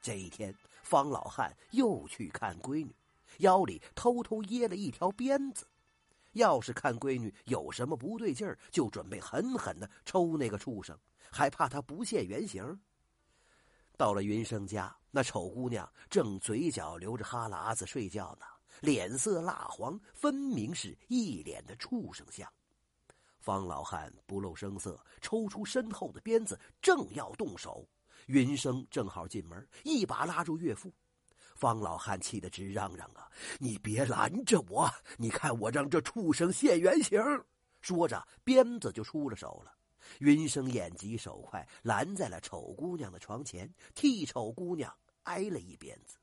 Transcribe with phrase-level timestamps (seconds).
[0.00, 2.94] 这一天，方老汉又去看闺女，
[3.38, 5.66] 腰里偷偷掖了一条鞭子。
[6.32, 10.96] 要是看闺女有什么不对劲儿，就准备狠狠的抽那个畜生，
[11.30, 12.80] 还怕他不现原形。
[13.96, 18.46] 到了云生家，那丑姑娘正嘴角流着哈喇子睡觉呢，
[18.82, 22.48] 脸色蜡黄，分明是一脸的畜生相。
[23.40, 27.88] 方老汉不露声色，抽出身后的鞭子，正要动手，
[28.28, 30.92] 云生正好进门，一把拉住岳父。
[31.56, 33.26] 方老汉气得直嚷嚷啊！
[33.58, 34.88] 你别拦着我！
[35.16, 37.18] 你看我让这畜生现原形！
[37.80, 39.74] 说着，鞭子就出了手了。
[40.20, 46.18] 云生眼疾手快，拦在了丑姑娘的床前，替丑姑娘挨了一鞭子，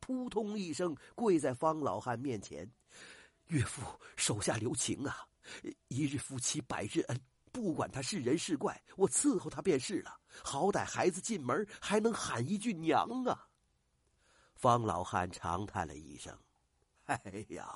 [0.00, 2.68] 扑通一声跪在方老汉面前
[3.48, 3.82] ：“岳父，
[4.16, 5.28] 手下留情啊！
[5.88, 7.20] 一日夫妻百日恩，
[7.52, 10.18] 不管他是人是怪，我伺候他便是了。
[10.42, 13.46] 好歹孩子进门还能喊一句娘啊！”
[14.56, 16.36] 方老汉长叹了一声
[17.04, 17.68] ：“哎呀，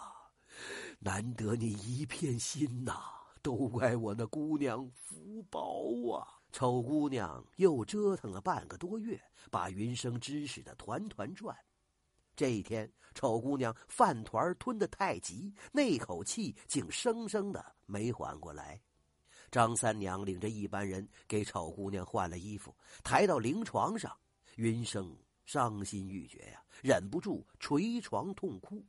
[0.98, 2.94] 难得你一片心呐，
[3.42, 9.20] 都怪我那姑娘福薄啊！”丑姑娘又折腾了半个多月，
[9.50, 11.54] 把云生指使的团团转。
[12.34, 18.80] 这一天，丑姑娘饭团吞得太急，那口气竟生生的没缓过来。
[19.50, 24.16] 张三娘领着一班人给丑姑娘换了衣服，抬到灵床上，
[24.56, 25.16] 云生。
[25.46, 28.84] 伤心欲绝呀，忍不住捶床痛哭。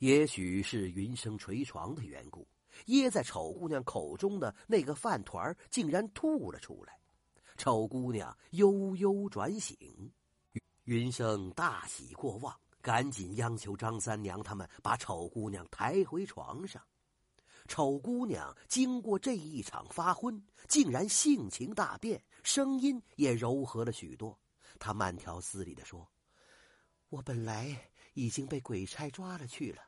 [0.00, 2.46] 也许是云生捶床的缘故，
[2.88, 7.00] 噎在丑姑娘口中的那个饭团竟然吐了出来。
[7.56, 10.12] 丑姑娘悠悠转醒，
[10.82, 16.82] 云生大喜过望，赶紧央求张三娘他们把丑姑娘抬回床上。
[17.66, 24.38] 丑姑娘经过这一场发昏，竟然性情大变，声音也柔和了许多。
[24.78, 26.06] 她慢条斯理的说
[27.08, 29.82] ：“我本来已经被鬼差抓了去了，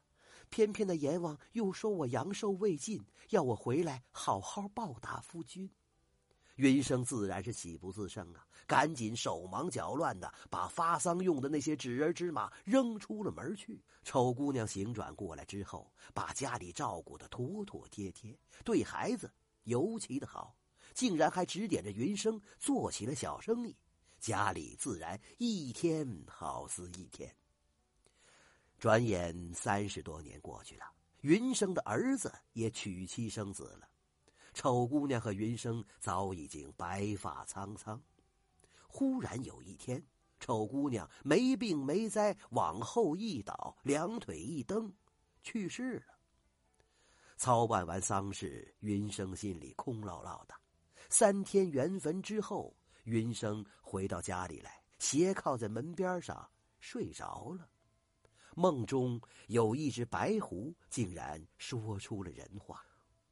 [0.49, 5.71] 偏偏那阎王又说我阳寿未尽，要我回来好好报答夫君。”
[6.57, 13.83] 云生自然是喜不自胜啊，赶紧手忙脚乱的把发丧用的那些纸人纸马扔出了门去。
[14.03, 19.31] 丑姑娘醒转过来之后，把家里照顾的妥妥帖帖，对孩子
[19.65, 20.57] 尤其的好，
[20.95, 23.77] 竟然还指点着云生做起了小生意。
[24.19, 27.35] 家里自然一天好似一天。
[28.79, 30.85] 转眼三十多年过去了，
[31.21, 33.89] 云生的儿子也娶妻生子了。
[34.57, 38.03] 丑姑娘和云生早已经白发苍苍。
[38.89, 40.03] 忽然有一天，
[40.41, 44.91] 丑姑娘没病没灾，往后一倒，两腿一蹬，
[45.43, 46.19] 去世了。
[47.37, 50.55] 操办完丧事，云生心里空落落的。
[51.11, 52.75] 三天圆坟之后。
[53.05, 56.51] 云生回到家里来，斜靠在门边上
[56.81, 57.69] 睡着了。
[58.57, 62.85] 梦中有一只白狐，竟然说出了人话：“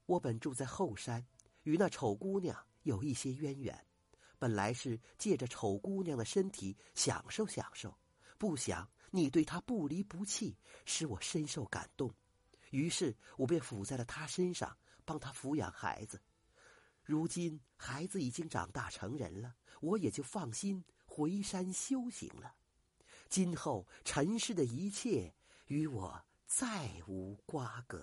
[0.06, 1.26] 我本住在后山，
[1.62, 3.86] 与那丑姑娘有一些渊源，
[4.38, 7.96] 本来是借着丑姑娘的身体享受享受，
[8.38, 12.12] 不想你对她不离不弃，使我深受感动。
[12.70, 16.20] 于是我便附在了她身上，帮她抚养孩子。”
[17.02, 22.54] 如今孩子已经长大成人了，我也就放心回山修行了。
[23.28, 25.34] 今后尘世的一切
[25.66, 28.02] 与我再无瓜葛。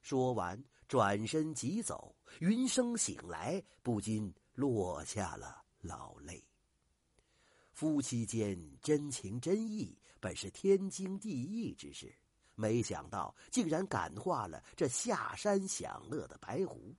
[0.00, 2.12] 说完，转身即走。
[2.40, 6.44] 云生醒来，不禁落下了老泪。
[7.72, 12.12] 夫妻间真情真意本是天经地义之事，
[12.56, 16.92] 没想到竟然感化了这下山享乐的白狐。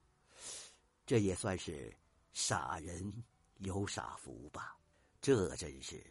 [1.06, 1.94] 这也算是
[2.32, 3.12] 傻人
[3.58, 4.78] 有傻福吧，
[5.20, 6.02] 这真是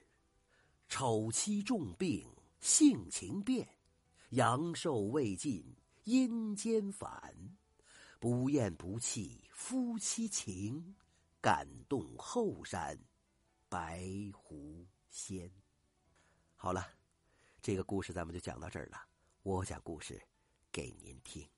[0.86, 3.66] 丑妻重病性情变，
[4.32, 5.64] 阳寿未尽
[6.04, 7.34] 阴间返，
[8.20, 10.94] 不厌不弃夫妻情，
[11.41, 12.97] 感动后山
[13.66, 15.50] 白狐仙。
[16.54, 16.86] 好了，
[17.62, 19.03] 这个故事咱们就讲到这儿了。
[19.42, 20.21] 我讲故事
[20.71, 21.48] 给您听。